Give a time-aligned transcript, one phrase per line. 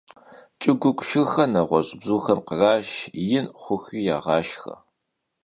[0.59, 2.91] Ç'ıguugu şşırxer neğueş' bzuxem khraşş,
[3.29, 4.73] yin xhuxui yağaşşxe.